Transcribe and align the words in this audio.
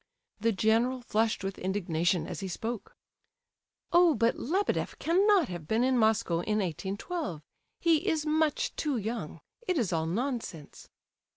The 0.39 0.51
general 0.51 0.99
flushed 1.03 1.43
with 1.43 1.59
indignation 1.59 2.25
as 2.25 2.39
he 2.39 2.47
spoke. 2.47 2.95
"Oh, 3.93 4.15
but 4.15 4.35
Lebedeff 4.35 4.97
cannot 4.97 5.47
have 5.49 5.67
been 5.67 5.83
in 5.83 5.95
Moscow 5.95 6.39
in 6.41 6.57
1812. 6.57 7.43
He 7.79 8.07
is 8.07 8.25
much 8.25 8.75
too 8.75 8.97
young; 8.97 9.41
it 9.67 9.77
is 9.77 9.93
all 9.93 10.07
nonsense." 10.07 10.89